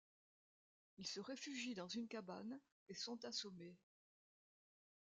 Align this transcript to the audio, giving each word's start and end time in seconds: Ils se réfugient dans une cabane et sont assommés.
Ils 0.97 1.05
se 1.05 1.19
réfugient 1.19 1.75
dans 1.75 1.87
une 1.87 2.07
cabane 2.07 2.59
et 2.87 2.95
sont 2.95 3.23
assommés. 3.23 3.77